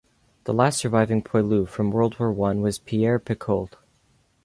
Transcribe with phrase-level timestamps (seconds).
[0.45, 3.75] The last surviving poilu from World War One was Pierre Picault.